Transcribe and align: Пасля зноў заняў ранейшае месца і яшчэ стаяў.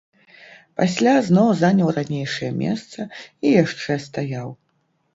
Пасля 0.81 1.13
зноў 1.27 1.51
заняў 1.61 1.93
ранейшае 1.99 2.51
месца 2.65 3.09
і 3.45 3.55
яшчэ 3.63 4.03
стаяў. 4.11 4.49